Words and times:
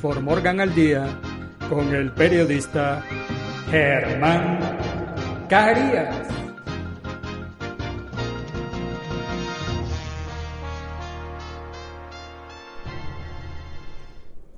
For 0.00 0.18
Morgan 0.22 0.60
al 0.60 0.74
Día 0.74 1.20
con 1.68 1.94
el 1.94 2.10
periodista 2.12 3.04
Germán 3.70 4.58
Carías. 5.46 6.26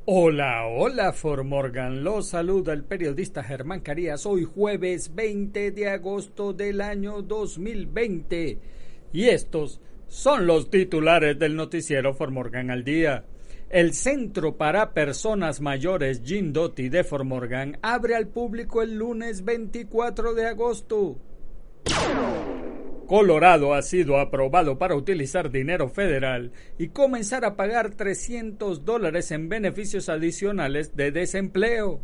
Hola, 0.04 0.66
hola 0.68 1.12
For 1.12 1.42
Morgan, 1.42 2.04
los 2.04 2.28
saluda 2.28 2.72
el 2.72 2.84
periodista 2.84 3.42
Germán 3.42 3.80
Carías 3.80 4.24
hoy 4.26 4.44
jueves 4.44 5.12
20 5.12 5.72
de 5.72 5.88
agosto 5.88 6.52
del 6.52 6.80
año 6.80 7.20
2020 7.20 8.58
y 9.12 9.24
estos 9.24 9.80
son 10.06 10.46
los 10.46 10.70
titulares 10.70 11.36
del 11.36 11.56
noticiero 11.56 12.14
For 12.14 12.30
Morgan 12.30 12.70
al 12.70 12.84
día. 12.84 13.24
El 13.72 13.94
Centro 13.94 14.58
para 14.58 14.92
Personas 14.92 15.62
Mayores 15.62 16.20
Jim 16.22 16.52
Doty 16.52 16.90
de 16.90 17.06
Morgan 17.24 17.78
abre 17.80 18.14
al 18.14 18.28
público 18.28 18.82
el 18.82 18.98
lunes 18.98 19.46
24 19.46 20.34
de 20.34 20.46
agosto. 20.46 21.16
Colorado 23.06 23.72
ha 23.72 23.80
sido 23.80 24.18
aprobado 24.18 24.76
para 24.76 24.94
utilizar 24.94 25.50
dinero 25.50 25.88
federal 25.88 26.52
y 26.76 26.88
comenzar 26.88 27.46
a 27.46 27.56
pagar 27.56 27.94
300 27.94 28.84
dólares 28.84 29.30
en 29.30 29.48
beneficios 29.48 30.10
adicionales 30.10 30.94
de 30.94 31.10
desempleo. 31.10 32.02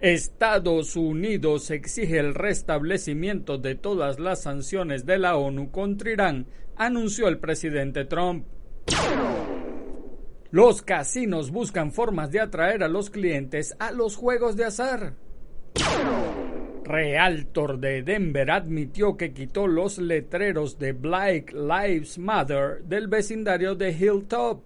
Estados 0.00 0.96
Unidos 0.96 1.70
exige 1.70 2.18
el 2.18 2.34
restablecimiento 2.34 3.56
de 3.58 3.76
todas 3.76 4.18
las 4.18 4.42
sanciones 4.42 5.06
de 5.06 5.18
la 5.18 5.36
ONU 5.36 5.70
contra 5.70 6.10
Irán, 6.10 6.48
anunció 6.74 7.28
el 7.28 7.38
presidente 7.38 8.04
Trump. 8.04 8.46
Los 10.56 10.80
casinos 10.80 11.50
buscan 11.50 11.92
formas 11.92 12.30
de 12.30 12.40
atraer 12.40 12.82
a 12.82 12.88
los 12.88 13.10
clientes 13.10 13.76
a 13.78 13.92
los 13.92 14.16
juegos 14.16 14.56
de 14.56 14.64
azar. 14.64 15.12
Realtor 16.82 17.78
de 17.78 18.02
Denver 18.02 18.50
admitió 18.50 19.18
que 19.18 19.34
quitó 19.34 19.66
los 19.66 19.98
letreros 19.98 20.78
de 20.78 20.92
Black 20.92 21.52
Lives 21.52 22.16
Matter 22.16 22.82
del 22.84 23.06
vecindario 23.06 23.74
de 23.74 23.92
Hilltop. 23.92 24.62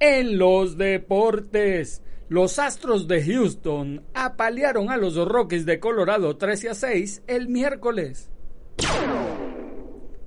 En 0.04 0.40
los 0.40 0.80
deportes, 0.80 2.02
los 2.28 2.58
Astros 2.58 3.08
de 3.08 3.24
Houston 3.24 4.04
apalearon 4.16 4.90
a 4.90 4.98
los 4.98 5.16
Rockies 5.16 5.64
de 5.68 5.80
Colorado 5.80 6.38
13 6.38 6.70
a 6.70 6.74
6 6.74 7.24
el 7.28 7.50
miércoles. 7.50 8.32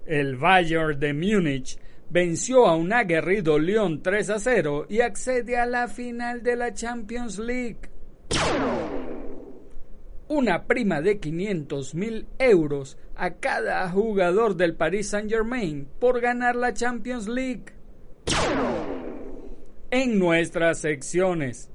El 0.07 0.37
Bayern 0.37 1.01
de 1.01 1.12
Múnich 1.12 1.77
venció 2.09 2.67
a 2.67 2.77
un 2.77 2.93
aguerrido 2.93 3.59
León 3.59 4.01
3 4.01 4.31
a 4.31 4.39
0 4.39 4.87
y 4.89 5.01
accede 5.01 5.57
a 5.57 5.67
la 5.67 5.89
final 5.89 6.45
de 6.45 6.55
la 6.55 6.73
Champions 6.73 7.41
League. 7.41 7.91
Una 10.29 10.69
prima 10.69 11.01
de 11.01 11.19
500 11.19 11.97
mil 11.97 12.29
euros 12.39 12.97
a 13.17 13.31
cada 13.31 13.91
jugador 13.91 14.55
del 14.55 14.77
Paris 14.77 15.09
Saint 15.09 15.29
Germain 15.29 15.89
por 15.99 16.21
ganar 16.21 16.55
la 16.55 16.73
Champions 16.73 17.27
League. 17.27 17.65
En 19.97 20.19
nuestras 20.19 20.78
secciones, 20.78 21.71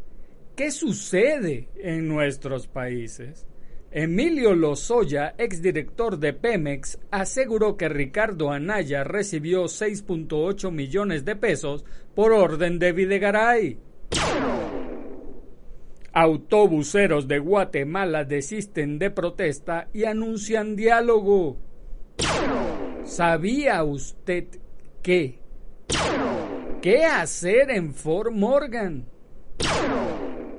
¿Qué 0.58 0.72
sucede 0.72 1.70
en 1.78 2.10
nuestros 2.10 2.68
países? 2.68 3.48
Emilio 3.92 4.56
Lozoya, 4.56 5.36
exdirector 5.38 6.20
de 6.20 6.34
Pemex, 6.34 7.00
aseguró 7.12 7.78
que 7.78 7.88
Ricardo 7.88 8.52
Anaya 8.52 9.06
recibió 9.06 9.64
6.8 9.64 10.70
millones 10.70 11.24
de 11.24 11.38
pesos 11.38 11.86
por 12.14 12.34
orden 12.34 12.78
de 12.78 12.92
Videgaray. 12.92 13.80
Autobuseros 16.12 17.26
de 17.30 17.40
Guatemala 17.40 18.26
desisten 18.26 19.00
de 19.00 19.12
protesta 19.12 19.88
y 19.94 20.04
anuncian 20.04 20.76
diálogo. 20.76 21.56
¿Sabía 23.06 23.82
usted 23.86 24.44
qué? 25.02 25.40
¿Qué 26.82 27.04
hacer 27.04 27.72
en 27.72 27.94
Fort 27.94 28.32
Morgan? 28.32 29.06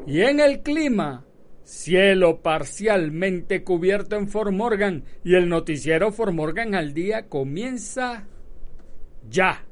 Y 0.07 0.21
en 0.21 0.39
el 0.41 0.61
clima, 0.61 1.25
cielo 1.65 2.43
parcialmente 2.43 3.65
cubierto 3.65 4.17
en 4.17 4.29
Fort 4.29 4.53
Morgan 4.53 5.05
y 5.25 5.35
el 5.37 5.49
noticiero 5.49 6.13
Fort 6.13 6.35
Morgan 6.35 6.75
al 6.75 6.93
día 6.93 7.27
comienza 7.27 8.27
ya. 9.31 9.65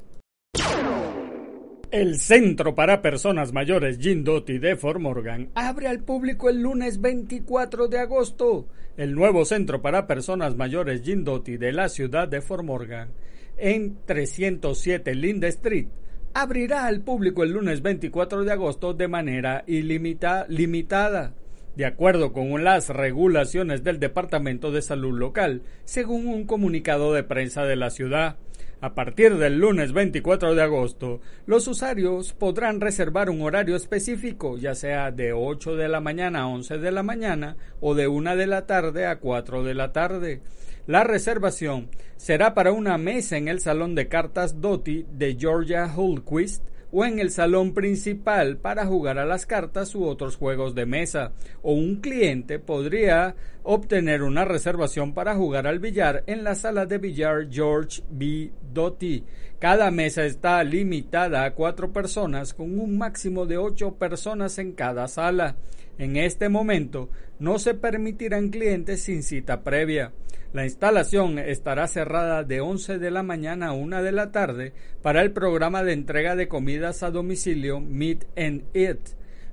El 1.91 2.17
Centro 2.17 2.73
para 2.73 3.03
Personas 3.03 3.53
Mayores 3.53 3.99
Jim 3.99 4.23
Doty 4.23 4.57
de 4.57 4.75
Fort 4.75 4.99
Morgan 4.99 5.51
abre 5.53 5.87
al 5.87 5.99
público 5.99 6.49
el 6.49 6.61
lunes 6.63 6.99
24 6.99 7.87
de 7.89 7.99
agosto. 7.99 8.67
El 8.97 9.13
nuevo 9.13 9.45
Centro 9.45 9.83
para 9.83 10.07
Personas 10.07 10.55
Mayores 10.55 11.03
Jim 11.03 11.23
Doty 11.23 11.57
de 11.57 11.73
la 11.73 11.89
ciudad 11.89 12.27
de 12.27 12.41
Fort 12.41 12.63
Morgan 12.63 13.09
en 13.55 13.99
307 14.07 15.13
Linda 15.13 15.47
Street 15.47 15.89
abrirá 16.33 16.85
al 16.85 17.01
público 17.01 17.43
el 17.43 17.51
lunes 17.51 17.81
24 17.81 18.43
de 18.43 18.51
agosto 18.51 18.93
de 18.93 19.07
manera 19.07 19.63
ilimitada, 19.67 21.33
de 21.75 21.85
acuerdo 21.85 22.33
con 22.33 22.63
las 22.63 22.89
regulaciones 22.89 23.83
del 23.83 23.99
Departamento 23.99 24.71
de 24.71 24.81
Salud 24.81 25.17
local, 25.17 25.63
según 25.85 26.27
un 26.27 26.45
comunicado 26.45 27.13
de 27.13 27.23
prensa 27.23 27.63
de 27.63 27.75
la 27.75 27.89
ciudad. 27.89 28.37
A 28.81 28.95
partir 28.95 29.35
del 29.37 29.59
lunes 29.59 29.91
24 29.91 30.55
de 30.55 30.61
agosto, 30.61 31.19
los 31.45 31.67
usuarios 31.67 32.31
podrán 32.31 32.79
reservar 32.79 33.29
un 33.29 33.41
horario 33.41 33.75
específico, 33.75 34.57
ya 34.57 34.73
sea 34.73 35.11
de 35.11 35.33
8 35.33 35.75
de 35.75 35.89
la 35.89 35.99
mañana 35.99 36.41
a 36.41 36.47
11 36.47 36.77
de 36.77 36.91
la 36.91 37.03
mañana 37.03 37.57
o 37.81 37.93
de 37.93 38.07
1 38.07 38.37
de 38.37 38.47
la 38.47 38.67
tarde 38.67 39.05
a 39.05 39.19
4 39.19 39.63
de 39.65 39.73
la 39.73 39.91
tarde. 39.91 40.41
La 40.89 41.03
reservación 41.03 41.91
será 42.17 42.55
para 42.55 42.71
una 42.71 42.97
mesa 42.97 43.37
en 43.37 43.47
el 43.47 43.59
salón 43.59 43.93
de 43.93 44.07
cartas 44.07 44.59
Doty 44.59 45.05
de 45.11 45.37
Georgia 45.39 45.85
Hultquist 45.85 46.63
o 46.91 47.05
en 47.05 47.19
el 47.19 47.29
salón 47.29 47.75
principal 47.75 48.57
para 48.57 48.87
jugar 48.87 49.19
a 49.19 49.25
las 49.27 49.45
cartas 49.45 49.93
u 49.93 50.05
otros 50.05 50.35
juegos 50.35 50.73
de 50.73 50.87
mesa, 50.87 51.33
o 51.61 51.73
un 51.73 51.97
cliente 51.97 52.57
podría 52.57 53.35
obtener 53.61 54.23
una 54.23 54.45
reservación 54.45 55.13
para 55.13 55.35
jugar 55.35 55.67
al 55.67 55.77
billar 55.77 56.23
en 56.25 56.43
la 56.43 56.55
sala 56.55 56.87
de 56.87 56.97
billar 56.97 57.47
George 57.51 58.01
B. 58.09 58.51
Doty. 58.73 59.23
Cada 59.59 59.91
mesa 59.91 60.25
está 60.25 60.63
limitada 60.63 61.43
a 61.43 61.53
cuatro 61.53 61.93
personas 61.93 62.55
con 62.55 62.79
un 62.79 62.97
máximo 62.97 63.45
de 63.45 63.59
ocho 63.59 63.93
personas 63.93 64.57
en 64.57 64.71
cada 64.71 65.07
sala. 65.07 65.55
En 65.99 66.15
este 66.15 66.47
momento 66.47 67.09
no 67.39 67.59
se 67.59 67.73
permitirán 67.73 68.49
clientes 68.49 69.03
sin 69.03 69.21
cita 69.21 69.63
previa. 69.63 70.13
La 70.53 70.63
instalación 70.63 71.37
estará 71.37 71.89
cerrada 71.89 72.43
de 72.45 72.61
11 72.61 72.99
de 72.99 73.11
la 73.11 73.21
mañana 73.21 73.67
a 73.67 73.73
1 73.73 74.01
de 74.01 74.13
la 74.13 74.31
tarde 74.31 74.71
para 75.01 75.21
el 75.21 75.31
programa 75.31 75.83
de 75.83 75.91
entrega 75.91 76.37
de 76.37 76.47
comidas 76.47 77.03
a 77.03 77.11
domicilio 77.11 77.81
Meet 77.81 78.25
and 78.37 78.63
Eat. 78.73 78.99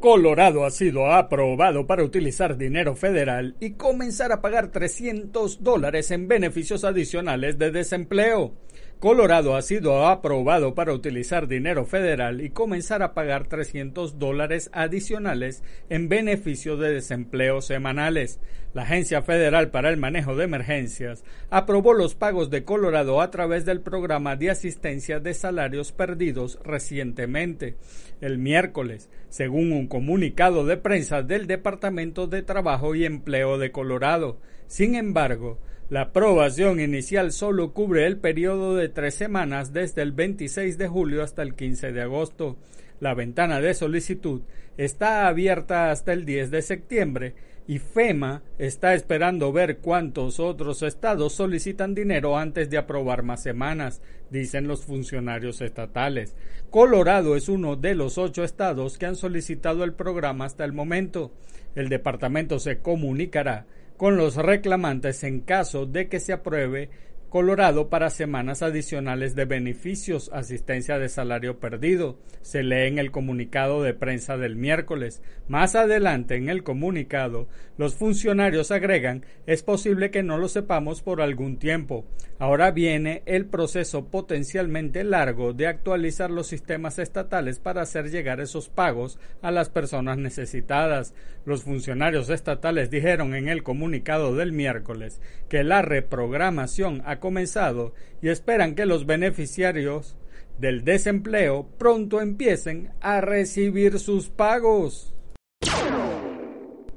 Colorado 0.00 0.64
ha 0.64 0.70
sido 0.70 1.10
aprobado 1.10 1.88
para 1.88 2.04
utilizar 2.04 2.56
dinero 2.56 2.94
federal 2.94 3.56
y 3.58 3.72
comenzar 3.72 4.30
a 4.30 4.40
pagar 4.40 4.68
300 4.68 5.64
dólares 5.64 6.12
en 6.12 6.28
beneficios 6.28 6.84
adicionales 6.84 7.58
de 7.58 7.72
desempleo. 7.72 8.54
Colorado 9.00 9.54
ha 9.54 9.62
sido 9.62 10.08
aprobado 10.08 10.74
para 10.74 10.92
utilizar 10.92 11.46
dinero 11.46 11.84
federal 11.84 12.40
y 12.40 12.50
comenzar 12.50 13.04
a 13.04 13.14
pagar 13.14 13.46
300 13.46 14.18
dólares 14.18 14.70
adicionales 14.72 15.62
en 15.88 16.08
beneficio 16.08 16.76
de 16.76 16.94
desempleo 16.94 17.60
semanales. 17.60 18.40
La 18.74 18.82
Agencia 18.82 19.22
Federal 19.22 19.70
para 19.70 19.90
el 19.90 19.98
Manejo 19.98 20.34
de 20.34 20.44
Emergencias 20.44 21.22
aprobó 21.48 21.94
los 21.94 22.16
pagos 22.16 22.50
de 22.50 22.64
Colorado 22.64 23.20
a 23.20 23.30
través 23.30 23.64
del 23.64 23.82
programa 23.82 24.34
de 24.34 24.50
asistencia 24.50 25.20
de 25.20 25.32
salarios 25.32 25.92
perdidos 25.92 26.58
recientemente, 26.64 27.76
el 28.20 28.38
miércoles, 28.38 29.10
según 29.28 29.70
un 29.70 29.86
comunicado 29.86 30.66
de 30.66 30.76
prensa 30.76 31.22
del 31.22 31.46
Departamento 31.46 32.26
de 32.26 32.42
Trabajo 32.42 32.96
y 32.96 33.04
Empleo 33.04 33.58
de 33.58 33.70
Colorado. 33.70 34.40
Sin 34.66 34.96
embargo, 34.96 35.60
la 35.90 36.02
aprobación 36.02 36.80
inicial 36.80 37.32
solo 37.32 37.72
cubre 37.72 38.06
el 38.06 38.18
periodo 38.18 38.76
de 38.76 38.90
tres 38.90 39.14
semanas 39.14 39.72
desde 39.72 40.02
el 40.02 40.12
26 40.12 40.76
de 40.76 40.86
julio 40.86 41.22
hasta 41.22 41.42
el 41.42 41.54
15 41.54 41.92
de 41.92 42.02
agosto. 42.02 42.58
La 43.00 43.14
ventana 43.14 43.62
de 43.62 43.72
solicitud 43.72 44.42
está 44.76 45.26
abierta 45.28 45.90
hasta 45.90 46.12
el 46.12 46.26
10 46.26 46.50
de 46.50 46.60
septiembre 46.60 47.34
y 47.66 47.78
FEMA 47.78 48.42
está 48.58 48.92
esperando 48.92 49.50
ver 49.50 49.78
cuántos 49.78 50.40
otros 50.40 50.82
estados 50.82 51.32
solicitan 51.32 51.94
dinero 51.94 52.36
antes 52.36 52.68
de 52.68 52.76
aprobar 52.76 53.22
más 53.22 53.42
semanas, 53.42 54.02
dicen 54.30 54.68
los 54.68 54.84
funcionarios 54.84 55.62
estatales. 55.62 56.36
Colorado 56.68 57.34
es 57.34 57.48
uno 57.48 57.76
de 57.76 57.94
los 57.94 58.18
ocho 58.18 58.44
estados 58.44 58.98
que 58.98 59.06
han 59.06 59.16
solicitado 59.16 59.84
el 59.84 59.94
programa 59.94 60.44
hasta 60.44 60.66
el 60.66 60.74
momento. 60.74 61.32
El 61.74 61.88
departamento 61.88 62.58
se 62.58 62.78
comunicará 62.80 63.66
con 63.98 64.16
los 64.16 64.36
reclamantes 64.36 65.24
en 65.24 65.40
caso 65.40 65.84
de 65.84 66.08
que 66.08 66.20
se 66.20 66.32
apruebe 66.32 66.88
Colorado 67.28 67.90
para 67.90 68.08
semanas 68.08 68.62
adicionales 68.62 69.34
de 69.34 69.44
beneficios, 69.44 70.30
asistencia 70.32 70.98
de 70.98 71.10
salario 71.10 71.60
perdido. 71.60 72.18
Se 72.40 72.62
lee 72.62 72.86
en 72.86 72.98
el 72.98 73.10
comunicado 73.10 73.82
de 73.82 73.92
prensa 73.92 74.38
del 74.38 74.56
miércoles. 74.56 75.20
Más 75.46 75.74
adelante 75.74 76.36
en 76.36 76.48
el 76.48 76.62
comunicado, 76.62 77.46
los 77.76 77.94
funcionarios 77.96 78.70
agregan 78.70 79.26
es 79.46 79.62
posible 79.62 80.10
que 80.10 80.22
no 80.22 80.38
lo 80.38 80.48
sepamos 80.48 81.02
por 81.02 81.20
algún 81.20 81.58
tiempo. 81.58 82.06
Ahora 82.38 82.70
viene 82.70 83.22
el 83.26 83.44
proceso 83.46 84.06
potencialmente 84.06 85.04
largo 85.04 85.52
de 85.52 85.66
actualizar 85.66 86.30
los 86.30 86.46
sistemas 86.46 86.98
estatales 86.98 87.58
para 87.58 87.82
hacer 87.82 88.10
llegar 88.10 88.40
esos 88.40 88.70
pagos 88.70 89.18
a 89.42 89.50
las 89.50 89.68
personas 89.68 90.16
necesitadas. 90.16 91.14
Los 91.44 91.64
funcionarios 91.64 92.30
estatales 92.30 92.90
dijeron 92.90 93.34
en 93.34 93.48
el 93.48 93.62
comunicado 93.62 94.34
del 94.34 94.52
miércoles 94.52 95.20
que 95.48 95.62
la 95.62 95.82
reprogramación 95.82 97.02
comenzado 97.20 97.94
y 98.22 98.28
esperan 98.28 98.74
que 98.74 98.86
los 98.86 99.06
beneficiarios 99.06 100.16
del 100.58 100.84
desempleo 100.84 101.68
pronto 101.78 102.20
empiecen 102.20 102.90
a 103.00 103.20
recibir 103.20 103.98
sus 103.98 104.28
pagos. 104.28 105.14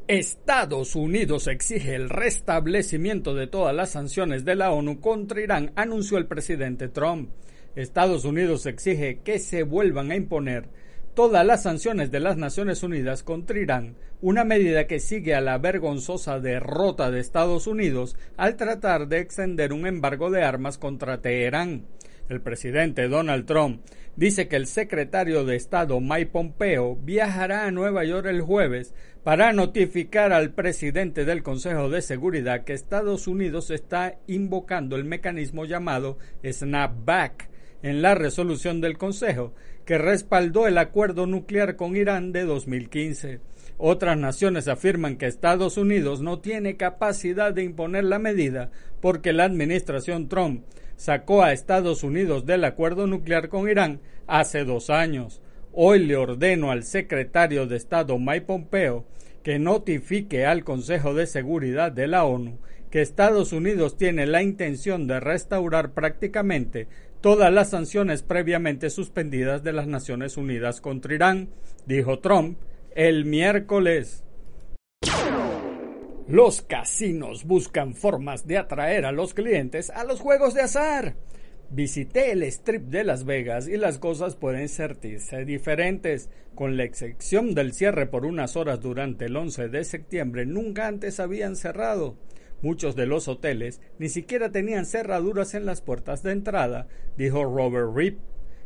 Estados 0.08 0.96
Unidos 0.96 1.48
exige 1.48 1.96
el 1.96 2.10
restablecimiento 2.10 3.34
de 3.34 3.48
todas 3.48 3.74
las 3.74 3.92
sanciones 3.92 4.44
de 4.44 4.56
la 4.56 4.72
ONU 4.72 5.00
contra 5.00 5.40
Irán, 5.40 5.72
anunció 5.76 6.18
el 6.18 6.26
presidente 6.26 6.90
Trump. 6.90 7.30
Estados 7.76 8.26
Unidos 8.26 8.66
exige 8.66 9.22
que 9.24 9.40
se 9.40 9.64
vuelvan 9.64 10.12
a 10.12 10.18
imponer 10.18 10.68
todas 11.14 11.46
las 11.46 11.64
sanciones 11.64 12.12
de 12.12 12.20
las 12.20 12.38
Naciones 12.38 12.84
Unidas 12.84 13.24
contra 13.24 13.60
Irán, 13.60 13.96
una 14.22 14.44
medida 14.44 14.88
que 14.88 15.00
sigue 15.00 15.36
a 15.36 15.42
la 15.42 15.58
vergonzosa 15.58 16.40
derrota 16.40 17.12
de 17.12 17.20
Estados 17.20 17.68
Unidos 17.68 18.16
al 18.38 18.56
tratar 18.56 19.08
de 19.08 19.20
extender 19.20 19.74
un 19.74 19.88
embargo 19.88 20.30
de 20.30 20.44
armas 20.44 20.78
contra 20.78 21.22
Teherán. 21.22 21.86
El 22.30 22.40
presidente 22.40 23.10
Donald 23.10 23.46
Trump 23.46 23.82
dice 24.16 24.48
que 24.48 24.56
el 24.56 24.68
secretario 24.68 25.44
de 25.44 25.58
Estado 25.58 26.00
Mike 26.00 26.28
Pompeo 26.28 26.96
viajará 26.96 27.66
a 27.66 27.72
Nueva 27.72 28.06
York 28.06 28.28
el 28.28 28.42
jueves 28.42 28.94
para 29.24 29.52
notificar 29.54 30.32
al 30.32 30.52
presidente 30.52 31.26
del 31.26 31.44
Consejo 31.44 31.90
de 31.90 32.02
Seguridad 32.02 32.64
que 32.64 32.74
Estados 32.74 33.28
Unidos 33.28 33.70
está 33.70 34.18
invocando 34.28 34.96
el 34.96 35.04
mecanismo 35.04 35.66
llamado 35.66 36.18
Snapback 36.44 37.51
en 37.84 38.02
la 38.02 38.16
resolución 38.16 38.82
del 38.82 38.98
Consejo 38.98 39.54
que 39.86 39.98
respaldó 39.98 40.68
el 40.68 40.78
acuerdo 40.78 41.26
nuclear 41.26 41.76
con 41.76 41.96
Irán 41.96 42.32
de 42.32 42.46
2015. 42.46 43.40
Otras 43.78 44.18
naciones 44.18 44.68
afirman 44.68 45.18
que 45.18 45.26
Estados 45.26 45.78
Unidos 45.78 46.22
no 46.22 46.40
tiene 46.40 46.78
capacidad 46.78 47.54
de 47.54 47.64
imponer 47.64 48.04
la 48.04 48.20
medida 48.20 48.70
porque 49.02 49.34
la 49.34 49.46
administración 49.46 50.30
Trump 50.30 50.64
sacó 50.96 51.44
a 51.44 51.52
Estados 51.52 52.04
Unidos 52.04 52.46
del 52.46 52.64
acuerdo 52.64 53.08
nuclear 53.08 53.50
con 53.50 53.68
Irán 53.68 54.00
hace 54.28 54.66
dos 54.66 54.92
años. 54.92 55.42
Hoy 55.74 56.06
le 56.06 56.16
ordeno 56.16 56.70
al 56.70 56.84
secretario 56.84 57.66
de 57.66 57.78
Estado 57.78 58.20
Mike 58.20 58.42
Pompeo 58.42 59.06
que 59.42 59.58
notifique 59.58 60.46
al 60.46 60.64
Consejo 60.64 61.16
de 61.16 61.26
Seguridad 61.26 61.92
de 61.92 62.08
la 62.08 62.26
ONU 62.26 62.60
que 62.92 63.02
Estados 63.02 63.54
Unidos 63.54 63.98
tiene 63.98 64.28
la 64.28 64.44
intención 64.44 65.08
de 65.08 65.20
restaurar 65.20 65.94
prácticamente 65.94 66.88
todas 67.22 67.54
las 67.54 67.70
sanciones 67.70 68.24
previamente 68.24 68.90
suspendidas 68.90 69.64
de 69.64 69.74
las 69.74 69.88
Naciones 69.88 70.38
Unidas 70.38 70.82
contra 70.82 71.14
Irán, 71.14 71.50
dijo 71.86 72.20
Trump 72.20 72.58
el 72.96 73.26
miércoles. 73.26 74.24
Los 76.28 76.62
casinos 76.62 77.46
buscan 77.46 77.94
formas 77.94 78.48
de 78.48 78.58
atraer 78.58 79.06
a 79.06 79.12
los 79.12 79.34
clientes 79.34 79.90
a 79.90 80.04
los 80.04 80.20
juegos 80.20 80.54
de 80.54 80.62
azar. 80.62 81.16
Visité 81.70 82.32
el 82.32 82.44
strip 82.44 82.84
de 82.84 83.04
Las 83.04 83.24
Vegas 83.24 83.68
y 83.68 83.78
las 83.78 83.98
cosas 83.98 84.36
pueden 84.36 84.68
sentirse 84.68 85.46
diferentes. 85.46 86.30
Con 86.56 86.76
la 86.76 86.84
excepción 86.84 87.56
del 87.56 87.72
cierre 87.72 88.08
por 88.08 88.26
unas 88.26 88.58
horas 88.58 88.82
durante 88.82 89.26
el 89.26 89.38
11 89.38 89.70
de 89.70 89.86
septiembre, 89.86 90.46
nunca 90.46 90.88
antes 90.88 91.22
habían 91.22 91.56
cerrado. 91.56 92.18
Muchos 92.62 92.96
de 92.96 93.08
los 93.08 93.28
hoteles 93.28 93.82
ni 93.98 94.08
siquiera 94.08 94.52
tenían 94.52 94.86
cerraduras 94.86 95.56
en 95.56 95.66
las 95.66 95.82
puertas 95.82 96.22
de 96.22 96.32
entrada, 96.32 96.88
dijo 97.18 97.44
Robert 97.44 97.90
Rip. 97.96 98.20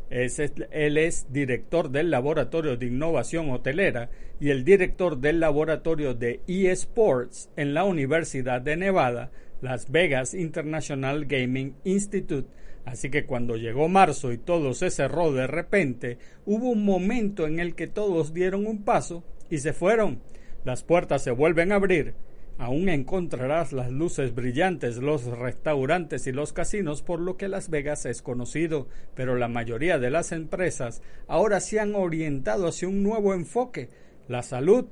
él 0.09 0.97
es 0.97 1.31
director 1.31 1.89
del 1.89 2.11
Laboratorio 2.11 2.75
de 2.75 2.87
Innovación 2.87 3.51
Hotelera 3.51 4.09
y 4.39 4.49
el 4.49 4.65
director 4.65 5.17
del 5.17 5.39
Laboratorio 5.39 6.13
de 6.13 6.41
eSports 6.45 7.49
en 7.55 7.73
la 7.73 7.85
Universidad 7.85 8.61
de 8.61 8.75
Nevada, 8.75 9.31
Las 9.61 9.89
Vegas 9.89 10.33
International 10.33 11.25
Gaming 11.25 11.75
Institute. 11.85 12.49
Así 12.83 13.09
que 13.09 13.25
cuando 13.25 13.55
llegó 13.55 13.87
marzo 13.87 14.33
y 14.33 14.37
todo 14.37 14.73
se 14.73 14.91
cerró 14.91 15.31
de 15.31 15.47
repente, 15.47 16.17
hubo 16.45 16.69
un 16.69 16.83
momento 16.83 17.47
en 17.47 17.61
el 17.61 17.75
que 17.75 17.87
todos 17.87 18.33
dieron 18.33 18.67
un 18.67 18.83
paso 18.83 19.23
y 19.49 19.59
se 19.59 19.71
fueron. 19.71 20.19
Las 20.65 20.83
puertas 20.83 21.23
se 21.23 21.31
vuelven 21.31 21.71
a 21.71 21.75
abrir 21.75 22.13
Aún 22.57 22.87
encontrarás 22.87 23.73
las 23.73 23.91
luces 23.91 24.33
brillantes, 24.33 24.97
los 24.97 25.25
restaurantes 25.25 26.25
y 26.25 26.31
los 26.31 26.53
casinos 26.53 27.01
por 27.01 27.19
lo 27.19 27.35
que 27.35 27.49
Las 27.49 27.69
Vegas 27.69 28.05
es 28.05 28.21
conocido, 28.21 28.87
pero 29.13 29.35
la 29.35 29.49
mayoría 29.49 29.99
de 29.99 30.09
las 30.09 30.31
empresas 30.31 31.01
ahora 31.27 31.59
se 31.59 31.81
han 31.81 31.95
orientado 31.95 32.67
hacia 32.67 32.87
un 32.87 33.03
nuevo 33.03 33.33
enfoque, 33.33 33.89
la 34.29 34.41
salud. 34.41 34.85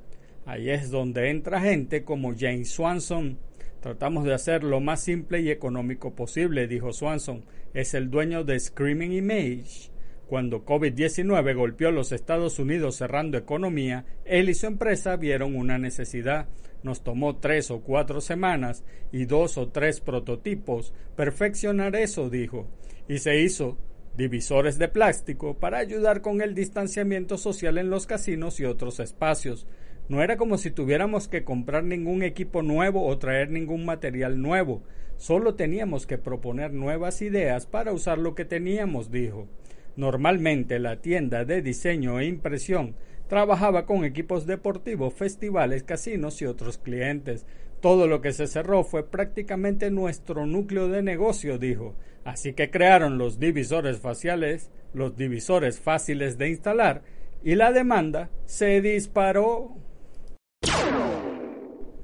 Ahí 0.45 0.69
es 0.69 0.91
donde 0.91 1.29
entra 1.29 1.61
gente 1.61 2.03
como 2.03 2.33
James 2.37 2.69
Swanson. 2.69 3.37
Tratamos 3.79 4.25
de 4.25 4.33
hacer 4.33 4.65
lo 4.65 4.81
más 4.81 5.01
simple 5.01 5.39
y 5.39 5.49
económico 5.49 6.13
posible, 6.15 6.67
dijo 6.67 6.91
Swanson. 6.91 7.45
Es 7.73 7.93
el 7.93 8.09
dueño 8.09 8.43
de 8.43 8.59
Screaming 8.59 9.13
Image 9.13 9.92
Cuando 10.33 10.65
COVID-19 10.65 11.55
golpeó 11.55 11.91
los 11.91 12.11
Estados 12.11 12.57
Unidos 12.57 12.95
cerrando 12.95 13.37
economía, 13.37 14.07
él 14.25 14.49
y 14.49 14.55
su 14.55 14.65
empresa 14.65 15.15
vieron 15.15 15.55
una 15.55 15.77
necesidad. 15.77 16.47
Nos 16.81 17.03
tomó 17.03 17.35
tres 17.35 17.69
o 17.69 17.81
cuatro 17.81 18.19
semanas 18.19 18.83
y 19.11 19.25
dos 19.25 19.59
o 19.59 19.69
tres 19.69 20.01
prototipos 20.01 20.91
perfeccionar 21.15 21.95
eso, 21.95 22.31
dijo. 22.31 22.67
Y 23.07 23.19
se 23.19 23.41
hizo 23.41 23.77
divisores 24.17 24.79
de 24.79 24.87
plástico 24.87 25.59
para 25.59 25.77
ayudar 25.77 26.21
con 26.21 26.41
el 26.41 26.55
distanciamiento 26.55 27.37
social 27.37 27.77
en 27.77 27.91
los 27.91 28.07
casinos 28.07 28.59
y 28.59 28.65
otros 28.65 28.99
espacios. 28.99 29.67
No 30.09 30.23
era 30.23 30.35
como 30.35 30.57
si 30.57 30.71
tuviéramos 30.71 31.27
que 31.27 31.43
comprar 31.43 31.83
ningún 31.83 32.23
equipo 32.23 32.63
nuevo 32.63 33.05
o 33.05 33.19
traer 33.19 33.51
ningún 33.51 33.85
material 33.85 34.41
nuevo. 34.41 34.81
Solo 35.17 35.53
teníamos 35.53 36.07
que 36.07 36.17
proponer 36.17 36.73
nuevas 36.73 37.21
ideas 37.21 37.67
para 37.67 37.93
usar 37.93 38.17
lo 38.17 38.33
que 38.33 38.45
teníamos, 38.45 39.11
dijo. 39.11 39.47
Normalmente 39.95 40.79
la 40.79 41.01
tienda 41.01 41.45
de 41.45 41.61
diseño 41.61 42.19
e 42.19 42.25
impresión 42.25 42.95
trabajaba 43.27 43.85
con 43.85 44.05
equipos 44.05 44.45
deportivos, 44.45 45.13
festivales, 45.13 45.83
casinos 45.83 46.41
y 46.41 46.45
otros 46.45 46.77
clientes. 46.77 47.45
Todo 47.79 48.07
lo 48.07 48.21
que 48.21 48.31
se 48.31 48.47
cerró 48.47 48.83
fue 48.83 49.09
prácticamente 49.09 49.91
nuestro 49.91 50.45
núcleo 50.45 50.87
de 50.87 51.03
negocio, 51.03 51.57
dijo. 51.57 51.95
Así 52.23 52.53
que 52.53 52.69
crearon 52.69 53.17
los 53.17 53.39
divisores 53.39 53.99
faciales, 53.99 54.71
los 54.93 55.15
divisores 55.15 55.79
fáciles 55.79 56.37
de 56.37 56.49
instalar, 56.49 57.03
y 57.43 57.55
la 57.55 57.71
demanda 57.71 58.29
se 58.45 58.81
disparó. 58.81 59.75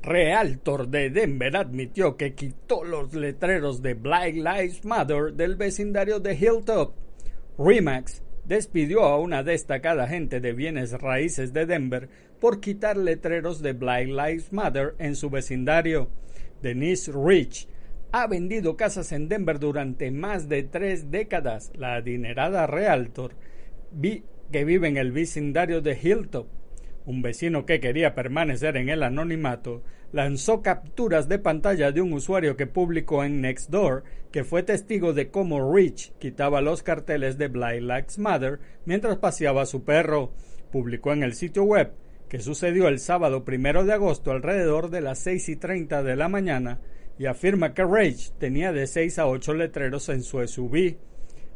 Realtor 0.01 0.87
de 0.87 1.09
Denver 1.09 1.55
admitió 1.55 2.17
que 2.17 2.33
quitó 2.33 2.83
los 2.83 3.13
letreros 3.13 3.81
de 3.81 3.93
Black 3.93 4.33
Lives 4.33 4.83
Matter 4.83 5.33
del 5.33 5.55
vecindario 5.55 6.19
de 6.19 6.35
Hilltop. 6.35 6.93
Remax 7.59 8.23
despidió 8.45 9.03
a 9.03 9.19
una 9.19 9.43
destacada 9.43 10.05
agente 10.05 10.39
de 10.39 10.53
bienes 10.53 10.93
raíces 10.93 11.51
de 11.51 11.65
Denver 11.65 12.07
por 12.39 12.61
quitar 12.61 12.95
letreros 12.95 13.61
de 13.61 13.73
Black 13.73 14.07
Lives 14.07 14.53
Matter 14.53 14.95
en 14.97 15.17
su 15.17 15.29
vecindario. 15.29 16.09
Denise 16.61 17.11
Rich 17.11 17.67
ha 18.13 18.27
vendido 18.27 18.77
casas 18.77 19.11
en 19.11 19.27
Denver 19.27 19.59
durante 19.59 20.09
más 20.09 20.47
de 20.47 20.63
tres 20.63 21.11
décadas. 21.11 21.73
La 21.75 21.95
adinerada 21.95 22.65
Realtor 22.65 23.35
que 24.51 24.63
vive 24.63 24.87
en 24.87 24.95
el 24.95 25.11
vecindario 25.11 25.81
de 25.81 25.99
Hilltop 26.01 26.47
un 27.05 27.23
vecino 27.23 27.65
que 27.65 27.79
quería 27.79 28.13
permanecer 28.13 28.77
en 28.77 28.87
el 28.87 29.01
anonimato 29.03 29.83
lanzó 30.11 30.61
capturas 30.61 31.27
de 31.27 31.39
pantalla 31.39 31.91
de 31.91 32.01
un 32.01 32.13
usuario 32.13 32.57
que 32.57 32.67
publicó 32.67 33.23
en 33.23 33.41
Nextdoor 33.41 34.03
que 34.31 34.43
fue 34.43 34.63
testigo 34.63 35.13
de 35.13 35.29
cómo 35.29 35.73
Rich 35.73 36.13
quitaba 36.19 36.61
los 36.61 36.83
carteles 36.83 37.37
de 37.37 37.47
Black 37.47 37.81
Lives 37.81 38.19
Matter 38.19 38.59
mientras 38.85 39.17
paseaba 39.17 39.63
a 39.63 39.65
su 39.65 39.83
perro. 39.83 40.31
Publicó 40.71 41.13
en 41.13 41.23
el 41.23 41.33
sitio 41.33 41.63
web 41.63 41.93
que 42.27 42.39
sucedió 42.39 42.87
el 42.87 42.99
sábado 42.99 43.43
primero 43.43 43.85
de 43.85 43.93
agosto 43.93 44.31
alrededor 44.31 44.91
de 44.91 45.01
las 45.01 45.19
seis 45.19 45.49
y 45.49 45.55
treinta 45.55 46.03
de 46.03 46.15
la 46.15 46.29
mañana 46.29 46.79
y 47.17 47.25
afirma 47.25 47.73
que 47.73 47.83
Rich 47.83 48.33
tenía 48.37 48.71
de 48.71 48.87
seis 48.87 49.17
a 49.19 49.27
ocho 49.27 49.53
letreros 49.53 50.09
en 50.09 50.21
su 50.21 50.47
SUV. 50.47 50.97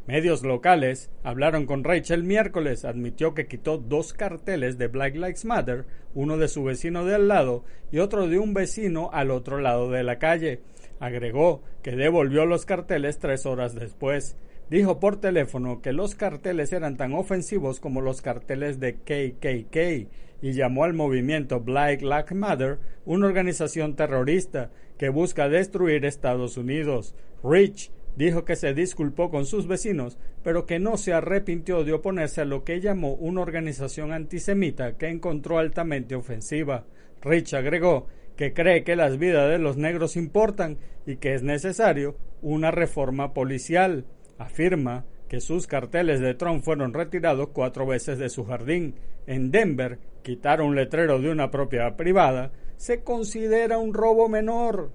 Medios 0.05 0.43
locales 0.43 1.10
hablaron 1.24 1.65
con 1.65 1.86
Rachel 1.86 2.25
miércoles, 2.25 2.83
admitió 2.83 3.33
que 3.33 3.48
quitó 3.48 3.77
dos 3.77 4.12
carteles 4.12 4.77
de 4.77 4.88
Black 4.88 5.15
Lives 5.15 5.45
Matter, 5.45 5.86
uno 6.13 6.38
de 6.38 6.50
su 6.50 6.62
vecino 6.65 7.05
de 7.05 7.15
al 7.15 7.29
lado 7.29 7.63
y 7.89 8.00
otro 8.00 8.27
de 8.27 8.38
un 8.38 8.53
vecino 8.53 9.12
al 9.13 9.31
otro 9.31 9.60
lado 9.60 9.89
de 9.91 10.03
la 10.03 10.19
calle. 10.19 10.60
Agregó 11.00 11.63
que 11.81 11.95
devolvió 11.95 12.45
los 12.45 12.65
carteles 12.65 13.19
tres 13.19 13.45
horas 13.45 13.75
después. 13.75 14.36
Dijo 14.69 15.00
por 15.00 15.22
teléfono 15.22 15.81
que 15.81 15.93
los 15.93 16.15
carteles 16.15 16.74
eran 16.74 16.98
tan 16.98 17.13
ofensivos 17.13 17.79
como 17.79 18.01
los 18.01 18.22
carteles 18.22 18.81
de 18.81 18.95
KKK 18.95 20.10
y 20.41 20.51
llamó 20.51 20.83
al 20.83 20.93
movimiento 20.93 21.62
Black 21.62 22.01
Lives 22.01 22.33
Matter 22.33 22.79
una 23.05 23.27
organización 23.27 23.95
terrorista 23.95 24.69
que 24.98 25.07
busca 25.07 25.48
destruir 25.48 26.03
Estados 26.03 26.57
Unidos. 26.57 27.15
Rich 27.41 27.89
Dijo 28.15 28.46
que 28.46 28.55
se 28.55 28.74
disculpó 28.74 29.32
con 29.32 29.46
sus 29.46 29.67
vecinos, 29.67 30.17
pero 30.43 30.65
que 30.65 30.79
no 30.79 30.98
se 30.98 31.13
arrepintió 31.13 31.84
de 31.84 31.93
oponerse 31.93 32.41
a 32.41 32.46
lo 32.46 32.63
que 32.63 32.79
llamó 32.79 33.13
una 33.13 33.41
organización 33.41 34.12
antisemita 34.12 34.98
que 34.98 35.10
encontró 35.10 35.58
altamente 35.58 36.15
ofensiva. 36.15 36.86
Rich 37.22 37.53
agregó 37.55 38.08
que 38.36 38.53
cree 38.53 38.84
que 38.84 38.96
las 38.96 39.17
vidas 39.17 39.50
de 39.50 39.58
los 39.58 39.77
negros 39.77 40.15
importan 40.15 40.77
y 41.05 41.17
que 41.17 41.34
es 41.34 41.43
necesario 41.43 42.15
una 42.41 42.72
reforma 42.72 43.34
policial. 43.34 44.05
Afirma 44.38 45.05
que 45.27 45.39
sus 45.39 45.65
carteles 45.65 46.20
de 46.20 46.36
Trump 46.36 46.63
fueron 46.63 46.93
retirados 46.93 47.50
cuatro 47.53 47.88
veces 47.88 48.20
de 48.20 48.29
su 48.29 48.46
jardín. 48.46 48.96
En 49.25 49.51
Denver, 49.51 49.98
quitar 50.22 50.62
un 50.62 50.75
letrero 50.75 51.20
de 51.20 51.32
una 51.32 51.50
propiedad 51.50 51.96
privada 51.96 52.51
se 52.77 53.03
considera 53.03 53.77
un 53.77 53.93
robo 53.93 54.27
menor. 54.27 54.91